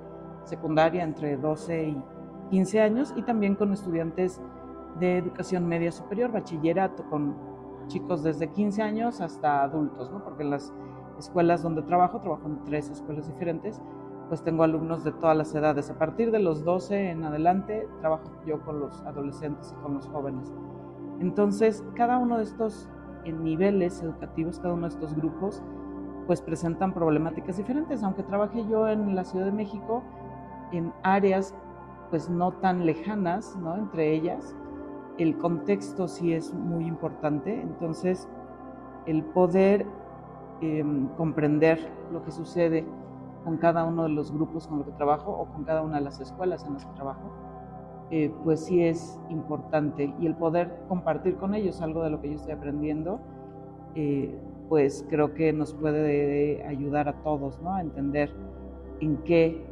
secundaria 0.44 1.02
entre 1.02 1.36
12 1.36 1.88
y 1.88 2.02
15 2.50 2.80
años 2.80 3.14
y 3.16 3.22
también 3.22 3.54
con 3.54 3.72
estudiantes 3.72 4.40
de 4.98 5.18
educación 5.18 5.66
media 5.66 5.92
superior, 5.92 6.32
bachillerato, 6.32 7.04
con 7.08 7.34
chicos 7.90 8.22
desde 8.22 8.48
15 8.48 8.82
años 8.82 9.20
hasta 9.20 9.62
adultos, 9.62 10.10
¿no? 10.10 10.24
porque 10.24 10.44
en 10.44 10.50
las 10.50 10.72
escuelas 11.18 11.62
donde 11.62 11.82
trabajo, 11.82 12.20
trabajo 12.20 12.46
en 12.46 12.64
tres 12.64 12.88
escuelas 12.88 13.26
diferentes, 13.26 13.82
pues 14.28 14.42
tengo 14.42 14.62
alumnos 14.62 15.02
de 15.02 15.10
todas 15.12 15.36
las 15.36 15.52
edades. 15.54 15.90
A 15.90 15.98
partir 15.98 16.30
de 16.30 16.38
los 16.38 16.64
12 16.64 17.10
en 17.10 17.24
adelante, 17.24 17.88
trabajo 18.00 18.22
yo 18.46 18.60
con 18.64 18.78
los 18.78 19.02
adolescentes 19.02 19.74
y 19.76 19.82
con 19.82 19.94
los 19.94 20.06
jóvenes. 20.06 20.54
Entonces, 21.18 21.84
cada 21.94 22.18
uno 22.18 22.38
de 22.38 22.44
estos 22.44 22.88
niveles 23.26 24.00
educativos, 24.02 24.60
cada 24.60 24.74
uno 24.74 24.84
de 24.86 24.94
estos 24.94 25.14
grupos, 25.16 25.62
pues 26.28 26.40
presentan 26.40 26.94
problemáticas 26.94 27.56
diferentes. 27.56 28.04
Aunque 28.04 28.22
trabajé 28.22 28.64
yo 28.68 28.88
en 28.88 29.16
la 29.16 29.24
Ciudad 29.24 29.46
de 29.46 29.52
México, 29.52 30.04
en 30.70 30.92
áreas 31.02 31.54
pues 32.08 32.30
no 32.30 32.52
tan 32.52 32.86
lejanas, 32.86 33.56
¿no? 33.56 33.76
Entre 33.76 34.14
ellas, 34.14 34.54
el 35.22 35.36
contexto 35.36 36.08
sí 36.08 36.32
es 36.32 36.54
muy 36.54 36.86
importante, 36.86 37.60
entonces 37.60 38.28
el 39.06 39.22
poder 39.22 39.86
em, 40.62 41.08
comprender 41.16 41.78
lo 42.10 42.22
que 42.24 42.30
sucede 42.30 42.86
con 43.44 43.58
cada 43.58 43.84
uno 43.84 44.04
de 44.04 44.10
los 44.10 44.32
grupos 44.32 44.66
con 44.66 44.78
los 44.78 44.86
que 44.86 44.92
trabajo 44.92 45.30
o 45.30 45.46
con 45.46 45.64
cada 45.64 45.82
una 45.82 45.98
de 45.98 46.04
las 46.04 46.20
escuelas 46.20 46.64
en 46.64 46.74
las 46.74 46.86
que 46.86 46.92
trabajo, 46.92 47.30
eh, 48.10 48.32
pues 48.44 48.64
sí 48.64 48.82
es 48.82 49.20
importante. 49.28 50.12
Y 50.20 50.26
el 50.26 50.34
poder 50.34 50.84
compartir 50.88 51.36
con 51.36 51.54
ellos 51.54 51.80
algo 51.80 52.02
de 52.02 52.10
lo 52.10 52.20
que 52.20 52.30
yo 52.30 52.36
estoy 52.36 52.52
aprendiendo, 52.52 53.20
eh, 53.94 54.38
pues 54.68 55.04
creo 55.08 55.34
que 55.34 55.52
nos 55.52 55.74
puede 55.74 56.64
ayudar 56.66 57.08
a 57.08 57.22
todos, 57.22 57.60
¿no? 57.60 57.74
A 57.74 57.80
entender 57.80 58.30
en 59.00 59.16
qué, 59.18 59.68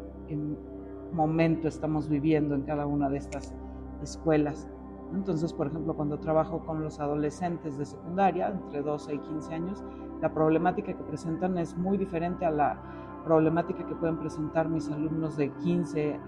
momento 1.11 1.69
estamos 1.69 2.07
viviendo 2.07 2.55
en 2.55 2.63
cada 2.63 2.85
una 2.85 3.09
de 3.09 3.17
estas 3.17 3.55
escuelas. 4.03 4.69
Entonces, 5.13 5.53
por 5.53 5.69
ejemplo, 5.69 5.95
cuando 5.95 6.19
trabajo 6.19 6.61
con 6.61 6.83
los 6.83 7.01
adolescentes 7.01 7.79
de 7.79 7.87
secundaria, 7.87 8.49
entre 8.49 8.83
12 8.83 9.15
y 9.15 9.19
15 9.19 9.55
años, 9.55 9.85
la 10.21 10.33
problemática 10.33 10.93
que 10.93 11.03
presentan 11.05 11.57
es 11.59 11.77
muy 11.77 11.97
diferente 11.97 12.45
a 12.45 12.51
la 12.51 12.79
problemática 13.25 13.87
que 13.87 13.95
pueden 13.95 14.19
presentar 14.19 14.69
mis 14.69 14.91
alumnos 14.91 15.37
de 15.37 15.51
15, 15.51 16.21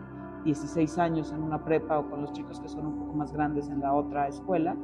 16 0.44 0.98
años 0.98 1.32
en 1.32 1.42
una 1.42 1.62
prepa 1.62 1.98
o 1.98 2.08
con 2.08 2.22
los 2.22 2.32
chicos 2.32 2.60
que 2.60 2.68
son 2.68 2.86
un 2.86 2.98
poco 2.98 3.12
más 3.14 3.32
grandes 3.32 3.68
en 3.68 3.80
la 3.80 3.92
otra 3.92 4.28
escuela. 4.28 4.76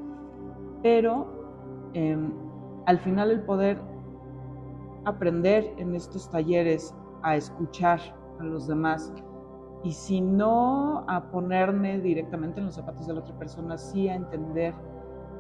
Pero 0.83 1.27
em, 1.95 2.33
al 2.87 2.99
final 2.99 3.31
el 3.31 3.43
poder 3.43 3.81
aprender 5.05 5.73
en 5.79 5.95
estos 5.95 6.31
talleres 6.31 6.95
a 7.23 7.37
escuchar 7.37 8.01
a 8.41 8.45
los 8.45 8.67
demás. 8.67 9.13
Y 9.83 9.93
si 9.93 10.21
no 10.21 11.05
a 11.07 11.31
ponerme 11.31 12.01
directamente 12.01 12.61
en 12.61 12.67
los 12.67 12.75
zapatos 12.75 13.07
de 13.07 13.15
la 13.15 13.21
otra 13.21 13.39
persona, 13.39 13.79
sí 13.79 14.09
a 14.09 14.15
entender 14.15 14.75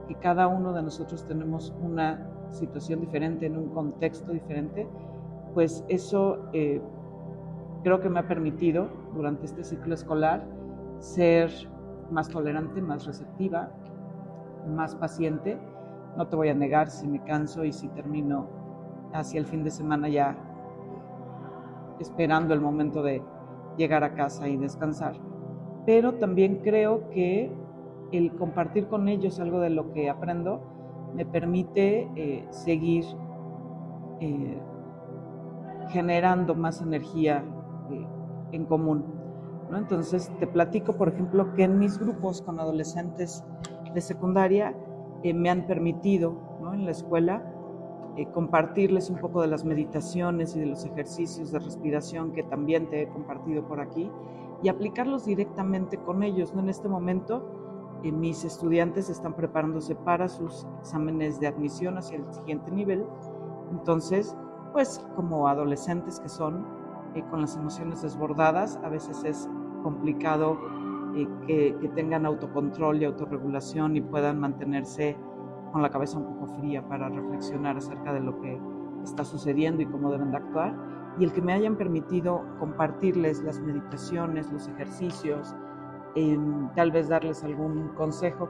que 0.06 0.14
cada 0.16 0.46
uno 0.46 0.72
de 0.72 0.82
nosotros 0.82 1.24
tenemos 1.26 1.74
una 1.80 2.26
situación 2.50 3.00
diferente, 3.00 3.46
en 3.46 3.56
un 3.56 3.68
contexto 3.70 4.32
diferente, 4.32 4.86
pues 5.54 5.84
eso 5.88 6.38
eh, 6.52 6.80
creo 7.82 8.00
que 8.00 8.08
me 8.08 8.20
ha 8.20 8.28
permitido 8.28 8.88
durante 9.14 9.46
este 9.46 9.64
ciclo 9.64 9.94
escolar 9.94 10.44
ser 10.98 11.50
más 12.10 12.28
tolerante, 12.28 12.80
más 12.80 13.06
receptiva, 13.06 13.70
más 14.68 14.94
paciente. 14.94 15.58
No 16.16 16.26
te 16.28 16.36
voy 16.36 16.48
a 16.48 16.54
negar 16.54 16.90
si 16.90 17.06
me 17.08 17.22
canso 17.24 17.64
y 17.64 17.72
si 17.72 17.88
termino 17.88 18.46
hacia 19.12 19.40
el 19.40 19.46
fin 19.46 19.64
de 19.64 19.70
semana 19.70 20.08
ya 20.08 20.36
esperando 22.00 22.54
el 22.54 22.60
momento 22.60 23.02
de 23.02 23.22
llegar 23.76 24.04
a 24.04 24.14
casa 24.14 24.48
y 24.48 24.56
descansar. 24.56 25.14
Pero 25.84 26.14
también 26.14 26.60
creo 26.62 27.08
que 27.10 27.50
el 28.12 28.32
compartir 28.36 28.86
con 28.86 29.08
ellos 29.08 29.40
algo 29.40 29.60
de 29.60 29.70
lo 29.70 29.92
que 29.92 30.10
aprendo 30.10 30.60
me 31.14 31.24
permite 31.24 32.08
eh, 32.16 32.46
seguir 32.50 33.04
eh, 34.20 34.58
generando 35.88 36.54
más 36.54 36.82
energía 36.82 37.44
eh, 37.90 38.06
en 38.52 38.64
común. 38.66 39.04
Entonces, 39.72 40.30
te 40.38 40.46
platico, 40.46 40.92
por 40.92 41.08
ejemplo, 41.08 41.52
que 41.54 41.64
en 41.64 41.78
mis 41.78 41.98
grupos 41.98 42.42
con 42.42 42.60
adolescentes 42.60 43.44
de 43.92 44.00
secundaria 44.00 44.76
me 45.34 45.50
han 45.50 45.66
permitido 45.66 46.38
en 46.72 46.84
la 46.84 46.92
escuela 46.92 47.42
compartirles 48.32 49.10
un 49.10 49.18
poco 49.18 49.42
de 49.42 49.48
las 49.48 49.64
meditaciones 49.64 50.56
y 50.56 50.60
de 50.60 50.66
los 50.66 50.84
ejercicios 50.84 51.52
de 51.52 51.58
respiración 51.58 52.32
que 52.32 52.42
también 52.42 52.88
te 52.88 53.02
he 53.02 53.08
compartido 53.08 53.66
por 53.66 53.80
aquí 53.80 54.10
y 54.62 54.68
aplicarlos 54.68 55.26
directamente 55.26 55.98
con 55.98 56.22
ellos. 56.22 56.54
¿no? 56.54 56.60
En 56.60 56.70
este 56.70 56.88
momento 56.88 57.66
mis 58.12 58.44
estudiantes 58.44 59.10
están 59.10 59.34
preparándose 59.34 59.94
para 59.94 60.28
sus 60.28 60.66
exámenes 60.80 61.40
de 61.40 61.48
admisión 61.48 61.98
hacia 61.98 62.18
el 62.18 62.32
siguiente 62.32 62.70
nivel. 62.70 63.04
Entonces, 63.70 64.36
pues 64.72 65.04
como 65.14 65.48
adolescentes 65.48 66.20
que 66.20 66.28
son, 66.28 66.66
eh, 67.14 67.24
con 67.30 67.40
las 67.40 67.56
emociones 67.56 68.02
desbordadas, 68.02 68.78
a 68.84 68.88
veces 68.88 69.24
es 69.24 69.48
complicado 69.82 70.58
eh, 71.16 71.26
que, 71.46 71.76
que, 71.80 71.88
tengan 71.90 72.26
autocontrol 72.26 73.00
y 73.00 73.04
autorregulación 73.04 73.96
y 73.96 74.00
puedan 74.00 74.38
mantenerse 74.38 75.16
con 75.76 75.82
la 75.82 75.90
cabeza 75.90 76.16
un 76.16 76.24
poco 76.24 76.46
fría 76.58 76.88
para 76.88 77.10
reflexionar 77.10 77.76
acerca 77.76 78.14
de 78.14 78.20
lo 78.20 78.40
que 78.40 78.58
está 79.04 79.26
sucediendo 79.26 79.82
y 79.82 79.86
cómo 79.86 80.10
deben 80.10 80.30
de 80.30 80.38
actuar. 80.38 80.74
Y 81.18 81.24
el 81.24 81.34
que 81.34 81.42
me 81.42 81.52
hayan 81.52 81.76
permitido 81.76 82.42
compartirles 82.58 83.42
las 83.42 83.60
meditaciones, 83.60 84.50
los 84.50 84.68
ejercicios, 84.68 85.54
tal 86.74 86.92
vez 86.92 87.10
darles 87.10 87.44
algún 87.44 87.88
consejo 87.88 88.48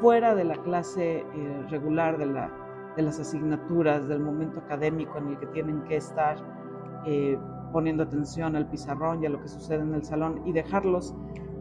fuera 0.00 0.34
de 0.34 0.44
la 0.44 0.56
clase 0.62 1.26
eh, 1.34 1.66
regular, 1.68 2.16
de, 2.16 2.24
la, 2.24 2.50
de, 2.96 3.02
las 3.02 3.20
asignaturas, 3.20 4.08
del 4.08 4.20
momento 4.20 4.60
académico 4.60 5.18
en 5.18 5.28
el 5.28 5.38
que 5.40 5.46
tienen 5.48 5.82
que 5.82 5.96
estar 5.96 6.38
eh, 7.04 7.38
poniendo 7.70 8.04
atención 8.04 8.56
al 8.56 8.66
pizarrón 8.70 9.22
y 9.22 9.26
a 9.26 9.28
lo 9.28 9.42
que 9.42 9.48
sucede 9.48 9.82
en 9.82 9.92
el 9.92 10.04
salón 10.06 10.40
y 10.46 10.52
dejarlos 10.52 11.14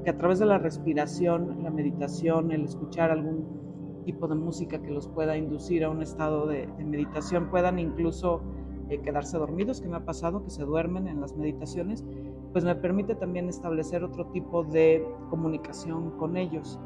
que 0.06 0.12
a 0.12 0.18
través 0.18 0.40
de 0.40 0.46
la 0.46 0.58
respiración, 0.58 1.64
la 1.64 1.70
meditación, 1.70 2.54
el 2.54 2.64
escuchar 2.64 3.12
algún 3.12 3.71
tipo 4.04 4.28
de 4.28 4.36
música 4.36 4.82
que 4.82 4.92
los 4.92 5.08
pueda 5.08 5.38
inducir 5.38 5.84
a 5.84 5.90
un 5.90 6.02
estado 6.02 6.48
de, 6.48 6.68
meditación, 6.80 7.50
puedan 7.50 7.80
incluso 7.80 8.42
eh, 8.90 9.00
quedarse 9.00 9.38
dormidos, 9.38 9.82
que 9.82 9.88
me 9.88 9.98
ha 9.98 10.06
pasado, 10.06 10.44
que 10.44 10.50
se 10.50 10.64
duermen 10.64 11.08
en 11.08 11.22
las 11.22 11.36
meditaciones, 11.36 12.06
pues 12.52 12.66
me 12.66 12.76
permite 12.76 13.16
también 13.16 13.48
establecer 13.48 14.04
otro 14.04 14.28
tipo 14.28 14.64
de 14.64 15.06
comunicación 15.30 16.12
con 16.18 16.38
ellos. 16.38 16.80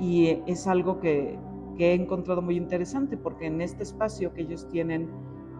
Y 0.00 0.38
es 0.46 0.66
algo 0.66 1.00
que, 1.00 1.38
he 1.78 1.94
encontrado 1.94 2.40
muy 2.40 2.56
interesante 2.56 3.16
porque 3.16 3.46
en 3.46 3.60
este 3.60 3.82
espacio 3.82 4.32
que 4.32 4.42
ellos 4.42 4.68
tienen 4.68 5.08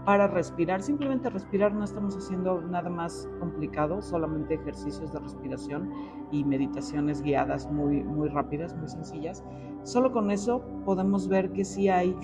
para 0.05 0.27
respirar, 0.27 0.83
simplemente 0.83 1.31
respirar, 1.31 1.73
no 1.73 1.85
estamos 1.85 2.17
haciendo 2.17 2.61
nada 2.61 2.91
más 2.91 3.29
complicado, 3.41 4.03
solamente 4.03 4.55
ejercicios 4.55 5.13
de 5.13 5.19
respiración 5.19 5.91
y 6.31 6.45
meditaciones 6.45 7.23
guiadas 7.23 7.71
muy, 7.71 8.03
muy 8.03 8.29
rápidas, 8.29 8.77
muy 8.77 8.89
sencillas. 8.89 9.43
Solo 9.83 10.13
con 10.13 10.31
eso 10.31 10.63
podemos 10.85 11.29
ver 11.29 11.53
que 11.53 11.65
sí 11.65 11.89
hay 11.89 12.15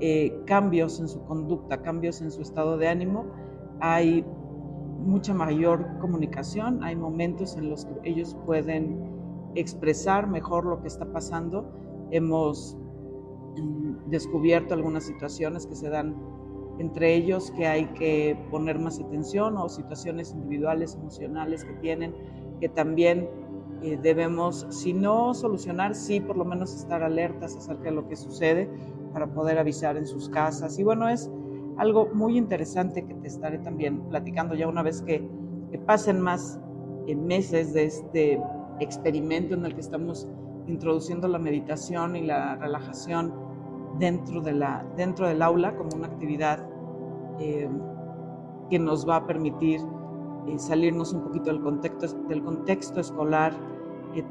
eh, 0.00 0.42
cambios 0.46 0.98
en 0.98 1.08
su 1.08 1.22
conducta, 1.24 1.82
cambios 1.82 2.20
en 2.20 2.30
su 2.30 2.42
estado 2.42 2.76
de 2.76 2.88
ánimo, 2.88 3.26
hay 3.80 4.24
mucha 4.98 5.32
mayor 5.32 5.86
comunicación, 6.00 6.82
hay 6.82 6.96
momentos 6.96 7.56
en 7.56 7.70
los 7.70 7.84
que 7.84 8.10
ellos 8.10 8.36
pueden 8.44 9.00
expresar 9.54 10.28
mejor 10.28 10.66
lo 10.66 10.80
que 10.82 10.88
está 10.88 11.10
pasando. 11.12 11.70
Hemos 12.10 12.76
mm, 13.56 14.10
descubierto 14.10 14.74
algunas 14.74 15.04
situaciones 15.04 15.66
que 15.66 15.74
se 15.74 15.88
dan 15.88 16.16
entre 16.80 17.14
ellos 17.14 17.50
que 17.50 17.66
hay 17.66 17.86
que 17.88 18.36
poner 18.50 18.78
más 18.78 18.98
atención 18.98 19.58
o 19.58 19.68
situaciones 19.68 20.32
individuales, 20.32 20.94
emocionales 20.94 21.62
que 21.62 21.74
tienen, 21.74 22.14
que 22.58 22.70
también 22.70 23.28
eh, 23.82 23.98
debemos, 24.00 24.66
si 24.70 24.94
no 24.94 25.34
solucionar, 25.34 25.94
sí 25.94 26.20
por 26.20 26.38
lo 26.38 26.44
menos 26.46 26.74
estar 26.74 27.02
alertas 27.02 27.54
acerca 27.54 27.84
de 27.84 27.92
lo 27.92 28.08
que 28.08 28.16
sucede 28.16 28.70
para 29.12 29.26
poder 29.26 29.58
avisar 29.58 29.98
en 29.98 30.06
sus 30.06 30.30
casas. 30.30 30.78
Y 30.78 30.82
bueno, 30.82 31.06
es 31.08 31.30
algo 31.76 32.08
muy 32.14 32.38
interesante 32.38 33.04
que 33.04 33.14
te 33.14 33.28
estaré 33.28 33.58
también 33.58 34.00
platicando 34.08 34.54
ya 34.54 34.66
una 34.66 34.82
vez 34.82 35.02
que, 35.02 35.28
pasen 35.86 36.20
más 36.20 36.58
eh, 37.06 37.14
meses 37.14 37.72
de 37.72 37.84
este 37.84 38.40
experimento 38.80 39.54
en 39.54 39.64
el 39.64 39.74
que 39.74 39.80
estamos 39.80 40.26
introduciendo 40.66 41.28
la 41.28 41.38
meditación 41.38 42.16
y 42.16 42.22
la 42.22 42.56
relajación 42.56 43.32
dentro, 43.98 44.40
de 44.40 44.52
la, 44.52 44.84
dentro 44.96 45.28
del 45.28 45.42
aula 45.42 45.76
como 45.76 45.94
una 45.94 46.08
actividad 46.08 46.69
eh, 47.38 47.68
que 48.68 48.78
nos 48.78 49.08
va 49.08 49.16
a 49.16 49.26
permitir 49.26 49.80
eh, 50.46 50.58
salirnos 50.58 51.12
un 51.12 51.22
poquito 51.22 51.46
del 51.46 51.60
contexto, 51.60 52.06
del 52.28 52.42
contexto 52.42 53.00
escolar 53.00 53.52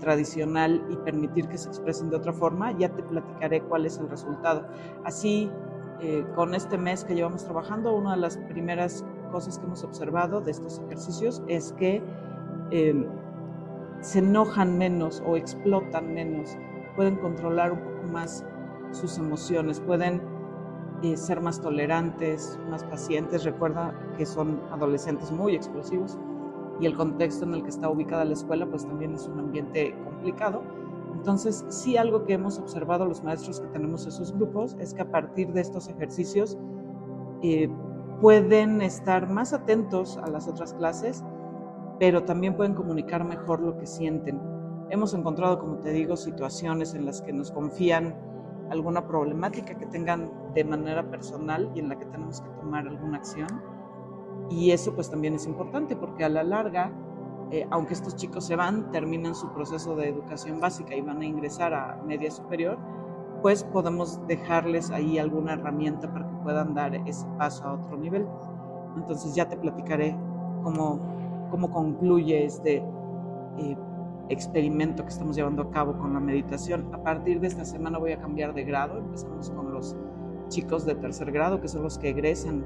tradicional 0.01 0.85
y 0.89 0.97
permitir 0.97 1.47
que 1.47 1.57
se 1.57 1.69
expresen 1.69 2.09
de 2.09 2.17
otra 2.17 2.33
forma, 2.33 2.77
ya 2.77 2.89
te 2.89 3.01
platicaré 3.01 3.61
cuál 3.61 3.85
es 3.85 3.97
el 3.97 4.09
resultado. 4.09 4.65
Así 5.05 5.49
eh, 6.01 6.25
con 6.33 6.55
este 6.55 6.77
mes 6.77 7.03
que 7.03 7.13
llevamos 7.13 7.43
trabajando, 7.43 7.93
una 7.93 8.11
de 8.15 8.21
las 8.21 8.37
primeras 8.37 9.03
cosas 9.31 9.59
que 9.59 9.65
hemos 9.65 9.83
observado 9.83 10.39
de 10.39 10.51
estos 10.51 10.79
ejercicios 10.79 11.43
es 11.47 11.73
que 11.73 12.01
eh, 12.71 13.05
se 13.99 14.19
enojan 14.19 14.77
menos 14.77 15.21
o 15.25 15.35
explotan 15.35 16.13
menos, 16.13 16.57
pueden 16.95 17.17
controlar 17.17 17.73
un 17.73 17.79
poco 17.79 18.03
más 18.13 18.45
sus 18.91 19.17
emociones, 19.17 19.81
pueden 19.81 20.21
eh, 21.03 21.17
ser 21.17 21.41
más 21.41 21.61
tolerantes, 21.61 22.59
más 22.69 22.83
pacientes. 22.83 23.43
Recuerda 23.43 23.93
que 24.17 24.25
son 24.25 24.59
adolescentes 24.71 25.31
muy 25.31 25.55
explosivos 25.55 26.17
y 26.79 26.85
el 26.85 26.95
contexto 26.95 27.45
en 27.45 27.55
el 27.55 27.63
que 27.63 27.69
está 27.69 27.89
ubicada 27.89 28.25
la 28.25 28.33
escuela 28.33 28.65
pues 28.65 28.85
también 28.85 29.13
es 29.13 29.27
un 29.27 29.39
ambiente 29.39 29.93
complicado 30.03 30.63
entonces, 31.19 31.65
sí 31.69 31.97
algo 31.97 32.23
que 32.23 32.33
hemos 32.33 32.57
observado 32.59 33.05
los 33.05 33.23
maestros 33.23 33.59
que 33.59 33.67
tenemos 33.67 34.05
esos 34.05 34.33
grupos 34.33 34.77
es 34.79 34.93
que 34.93 35.01
a 35.01 35.11
partir 35.11 35.51
de 35.51 35.61
estos 35.61 35.89
ejercicios 35.89 36.57
eh, 37.41 37.69
pueden 38.21 38.81
estar 38.81 39.29
más 39.29 39.53
atentos 39.53 40.17
a 40.17 40.29
las 40.29 40.47
otras 40.47 40.73
clases, 40.73 41.23
pero 41.99 42.23
también 42.23 42.55
pueden 42.55 42.73
comunicar 42.73 43.25
mejor 43.25 43.59
lo 43.59 43.77
que 43.77 43.85
sienten. 43.85 44.39
Hemos 44.89 45.13
encontrado, 45.13 45.59
como 45.59 45.77
te 45.79 45.91
digo, 45.91 46.15
situaciones 46.15 46.93
en 46.93 47.05
las 47.05 47.21
que 47.21 47.33
nos 47.33 47.51
confían 47.51 48.15
alguna 48.69 49.07
problemática 49.07 49.77
que 49.77 49.85
tengan 49.85 50.31
de 50.53 50.63
manera 50.63 51.09
personal 51.09 51.71
y 51.75 51.79
en 51.79 51.89
la 51.89 51.97
que 51.97 52.05
tenemos 52.05 52.41
que 52.41 52.49
tomar 52.49 52.87
alguna 52.87 53.17
acción. 53.17 53.49
Y 54.49 54.71
eso 54.71 54.95
pues 54.95 55.09
también 55.09 55.35
es 55.35 55.45
importante 55.45 55.95
porque 55.95 56.23
a 56.23 56.29
la 56.29 56.43
larga 56.43 56.91
eh, 57.51 57.67
aunque 57.71 57.95
estos 57.95 58.15
chicos 58.15 58.45
se 58.45 58.55
van, 58.55 58.91
terminan 58.91 59.33
su 59.33 59.51
proceso 59.51 59.95
de 59.95 60.07
educación 60.07 60.59
básica 60.59 60.95
y 60.95 61.01
van 61.01 61.21
a 61.21 61.25
ingresar 61.25 61.73
a 61.73 61.99
media 62.05 62.29
superior, 62.29 62.77
pues 63.41 63.63
podemos 63.63 64.25
dejarles 64.27 64.91
ahí 64.91 65.17
alguna 65.17 65.53
herramienta 65.53 66.11
para 66.13 66.27
que 66.27 66.35
puedan 66.43 66.75
dar 66.75 66.93
ese 67.07 67.25
paso 67.37 67.65
a 67.65 67.73
otro 67.73 67.97
nivel. 67.97 68.27
Entonces 68.95 69.33
ya 69.33 69.49
te 69.49 69.57
platicaré 69.57 70.15
cómo, 70.61 70.99
cómo 71.49 71.71
concluye 71.71 72.45
este 72.45 72.83
eh, 73.57 73.77
experimento 74.29 75.03
que 75.03 75.09
estamos 75.09 75.35
llevando 75.35 75.63
a 75.63 75.71
cabo 75.71 75.97
con 75.97 76.13
la 76.13 76.19
meditación. 76.19 76.89
A 76.93 77.03
partir 77.03 77.39
de 77.39 77.47
esta 77.47 77.65
semana 77.65 77.97
voy 77.97 78.11
a 78.11 78.19
cambiar 78.19 78.53
de 78.53 78.63
grado, 78.63 78.99
empezamos 78.99 79.49
con 79.49 79.73
los 79.73 79.95
chicos 80.49 80.85
de 80.85 80.95
tercer 80.95 81.31
grado, 81.31 81.59
que 81.61 81.67
son 81.67 81.83
los 81.83 81.97
que 81.97 82.09
egresan 82.09 82.65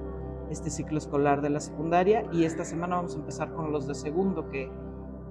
este 0.50 0.70
ciclo 0.70 0.98
escolar 0.98 1.42
de 1.42 1.50
la 1.50 1.60
secundaria 1.60 2.26
y 2.32 2.44
esta 2.44 2.64
semana 2.64 2.98
vamos 2.98 3.16
a 3.16 3.20
empezar 3.20 3.54
con 3.54 3.72
los 3.72 3.88
de 3.88 3.96
segundo, 3.96 4.50
que, 4.50 4.70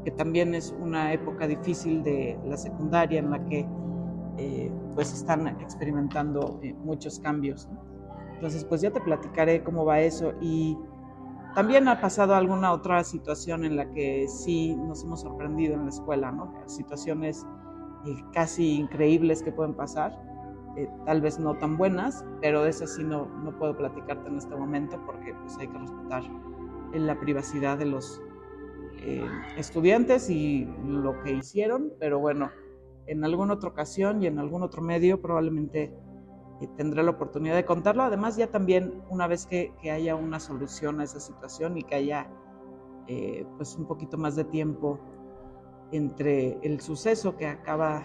que 0.04 0.10
también 0.10 0.54
es 0.54 0.74
una 0.80 1.12
época 1.12 1.46
difícil 1.46 2.02
de 2.02 2.38
la 2.46 2.56
secundaria 2.56 3.18
en 3.18 3.30
la 3.30 3.44
que 3.46 3.66
eh, 4.38 4.72
pues 4.94 5.12
están 5.12 5.46
experimentando 5.60 6.58
eh, 6.62 6.74
muchos 6.74 7.20
cambios. 7.20 7.68
Entonces 8.34 8.64
pues 8.64 8.80
ya 8.80 8.90
te 8.90 9.00
platicaré 9.00 9.62
cómo 9.62 9.84
va 9.84 10.00
eso 10.00 10.32
y 10.40 10.76
también 11.54 11.88
ha 11.88 12.00
pasado 12.00 12.34
alguna 12.34 12.72
otra 12.72 13.04
situación 13.04 13.64
en 13.64 13.76
la 13.76 13.90
que 13.90 14.26
sí 14.28 14.74
nos 14.76 15.04
hemos 15.04 15.20
sorprendido 15.20 15.74
en 15.74 15.84
la 15.84 15.90
escuela, 15.90 16.32
¿no? 16.32 16.52
Situaciones 16.66 17.46
eh, 18.06 18.16
casi 18.32 18.76
increíbles 18.76 19.42
que 19.42 19.52
pueden 19.52 19.74
pasar, 19.74 20.12
eh, 20.76 20.88
tal 21.04 21.20
vez 21.20 21.38
no 21.38 21.54
tan 21.58 21.76
buenas, 21.76 22.24
pero 22.40 22.64
de 22.64 22.70
esas 22.70 22.94
sí 22.94 23.04
no, 23.04 23.26
no 23.26 23.56
puedo 23.58 23.76
platicarte 23.76 24.28
en 24.28 24.38
este 24.38 24.56
momento 24.56 25.00
porque 25.04 25.34
pues 25.34 25.58
hay 25.58 25.68
que 25.68 25.78
respetar 25.78 26.22
la 26.94 27.18
privacidad 27.18 27.78
de 27.78 27.86
los 27.86 28.20
eh, 28.98 29.26
estudiantes 29.56 30.30
y 30.30 30.68
lo 30.86 31.20
que 31.22 31.32
hicieron, 31.32 31.92
pero 31.98 32.18
bueno, 32.18 32.50
en 33.06 33.24
alguna 33.24 33.54
otra 33.54 33.70
ocasión 33.70 34.22
y 34.22 34.26
en 34.26 34.38
algún 34.38 34.62
otro 34.62 34.82
medio 34.82 35.20
probablemente 35.20 35.84
eh, 35.84 35.92
tendré 36.68 37.02
la 37.02 37.10
oportunidad 37.10 37.54
de 37.54 37.64
contarlo. 37.64 38.02
Además, 38.02 38.36
ya 38.36 38.48
también 38.48 39.02
una 39.08 39.26
vez 39.26 39.46
que, 39.46 39.72
haya 39.90 40.14
una 40.14 40.40
solución 40.40 41.00
a 41.00 41.04
esa 41.04 41.20
situación 41.20 41.76
y 41.76 41.82
que 41.82 41.94
haya 41.94 42.30
eh, 43.06 43.46
pues 43.56 43.76
un 43.76 43.86
poquito 43.86 44.16
más 44.16 44.36
de 44.36 44.44
tiempo 44.44 44.98
entre 45.90 46.58
el 46.62 46.80
suceso 46.80 47.36
que 47.36 47.46
acaba, 47.46 48.02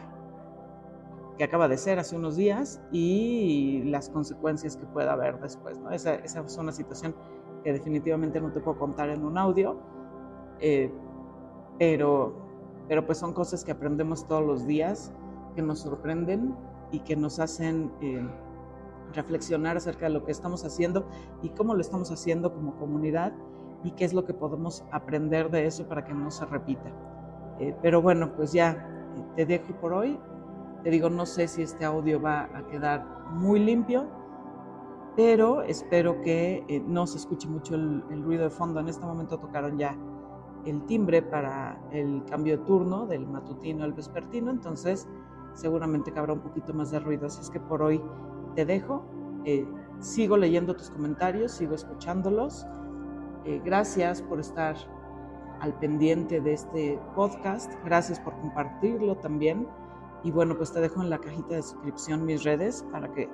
que 1.38 1.44
acaba 1.44 1.68
de 1.68 1.78
ser 1.78 2.00
hace 2.00 2.16
unos 2.16 2.36
días 2.36 2.82
y 2.92 3.84
las 3.86 4.10
consecuencias 4.10 4.76
que 4.76 4.86
pueda 4.86 5.14
haber 5.14 5.40
después. 5.40 5.80
¿no? 5.80 5.92
Esa, 5.92 6.16
esa 6.16 6.42
es 6.42 6.58
una 6.58 6.72
situación 6.72 7.16
que 7.64 7.74
definitivamente 7.74 8.42
no 8.42 8.52
te 8.52 8.60
puedo 8.60 8.78
contar 8.78 9.10
en 9.10 9.26
un 9.26 9.38
audio, 9.38 9.80
eh, 10.60 10.92
pero, 11.80 12.36
pero 12.88 13.06
pues 13.06 13.18
son 13.18 13.34
cosas 13.34 13.64
que 13.64 13.72
aprendemos 13.72 14.28
todos 14.28 14.46
los 14.46 14.66
días, 14.66 15.14
que 15.56 15.62
nos 15.62 15.80
sorprenden 15.80 16.56
y 16.92 17.00
que 17.00 17.16
nos 17.16 17.40
hacen 17.40 17.92
reflexionar 19.14 19.78
acerca 19.78 20.08
de 20.08 20.14
lo 20.14 20.24
que 20.24 20.32
estamos 20.32 20.64
haciendo 20.66 21.08
y 21.42 21.50
cómo 21.50 21.74
lo 21.74 21.82
estamos 21.82 22.12
haciendo 22.12 22.54
como 22.54 22.76
comunidad 22.78 23.34
y 23.84 23.92
qué 23.92 24.06
es 24.06 24.14
lo 24.14 24.26
que 24.26 24.34
podemos 24.34 24.84
aprender 24.92 25.50
de 25.52 25.66
eso 25.66 25.88
para 25.88 26.04
que 26.04 26.14
no 26.14 26.32
se 26.32 26.46
repita. 26.46 26.92
Eh, 27.60 27.76
pero 27.82 28.02
bueno, 28.02 28.34
pues 28.36 28.52
ya 28.54 28.72
eh, 29.16 29.24
te 29.36 29.46
dejo 29.46 29.74
por 29.80 29.94
hoy. 29.94 30.20
Te 30.84 30.90
digo, 30.90 31.10
no 31.10 31.26
sé 31.26 31.48
si 31.48 31.64
este 31.64 31.86
audio 31.86 32.22
va 32.22 32.50
a 32.54 32.68
quedar 32.68 33.06
muy 33.32 33.60
limpio, 33.60 34.08
pero 35.16 35.64
espero 35.64 36.22
que 36.22 36.64
eh, 36.68 36.84
no 36.86 37.08
se 37.08 37.18
escuche 37.18 37.48
mucho 37.48 37.76
el, 37.76 38.04
el, 38.12 38.24
ruido 38.24 38.44
de 38.44 38.50
fondo. 38.50 38.80
En 38.80 38.88
este 38.88 39.06
momento 39.06 39.40
tocaron 39.40 39.78
ya 39.78 39.98
el 40.66 40.86
timbre 40.86 41.22
para 41.22 41.80
el 41.92 42.24
cambio 42.30 42.58
de 42.58 42.66
turno 42.66 43.06
del 43.08 43.26
matutino 43.26 43.84
al 43.84 43.94
vespertino, 43.94 44.52
entonces 44.52 45.08
seguramente 45.54 46.12
que 46.12 46.20
habrá 46.20 46.34
un 46.34 46.42
poquito 46.42 46.74
más 46.74 46.92
de 46.92 47.00
ruido. 47.00 47.28
Así 47.28 47.42
es 47.42 47.50
que 47.50 47.60
por 47.60 47.82
hoy 47.82 48.02
te 48.58 48.66
dejo. 48.66 49.06
Eh, 49.46 49.68
sigo 50.00 50.36
leyendo 50.36 50.76
tus 50.76 50.90
comentarios, 50.90 51.52
sigo 51.52 51.76
escuchándolos. 51.76 52.66
Eh, 53.46 53.62
gracias 53.64 54.20
por 54.24 54.40
estar 54.40 54.76
al 55.60 55.78
pendiente 55.78 56.42
de 56.42 56.54
este 56.54 57.00
podcast. 57.16 57.72
Gracias 57.86 58.20
por 58.20 58.36
compartirlo 58.40 59.16
también. 59.18 59.68
Y 60.24 60.32
bueno, 60.32 60.58
pues 60.58 60.74
te 60.74 60.82
dejo 60.82 61.04
en 61.04 61.12
la 61.12 61.20
cajita 61.20 61.50
de 61.50 61.56
descripción 61.58 62.26
mis 62.26 62.44
redes 62.44 62.84
para 62.92 63.14
que 63.14 63.30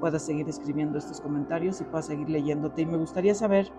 puedas 0.00 0.26
seguir 0.26 0.48
escribiendo 0.48 0.98
estos 0.98 1.20
comentarios 1.20 1.80
y 1.80 1.84
puedas 1.84 2.06
seguir 2.06 2.28
leyéndote. 2.28 2.82
Y 2.82 2.86
me 2.86 2.96
gustaría 2.96 3.36
saber 3.36 3.70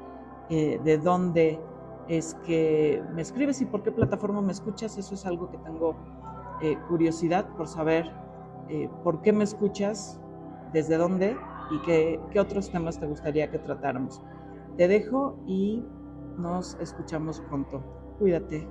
eh, 0.49 0.79
de 0.85 0.97
dónde 0.97 1.59
es 2.07 2.33
que 2.45 3.03
me 3.13 3.23
escribes 3.23 3.59
y 3.59 3.65
por 3.65 3.83
qué 3.83 3.91
plataforma 3.91 4.41
me 4.41 4.53
escuchas. 4.53 4.97
Eso 4.97 5.15
es 5.15 5.25
algo 5.25 5.51
que 5.51 5.57
tengo 5.57 5.97
curiosidad 6.87 7.45
por 7.55 7.67
saber 7.67 8.11
por 9.03 9.21
qué 9.21 9.31
me 9.31 9.43
escuchas, 9.43 10.19
desde 10.73 10.97
dónde 10.97 11.37
y 11.71 11.81
qué, 11.85 12.39
otros 12.39 12.71
temas 12.71 12.99
te 12.99 13.05
gustaría 13.05 13.49
que 13.49 13.59
tratáramos. 13.59 14.21
Te 14.77 14.87
dejo 14.87 15.37
y 15.47 15.83
nos 16.37 16.75
escuchamos 16.79 17.41
pronto. 17.41 17.83
Cuídate. 18.19 18.67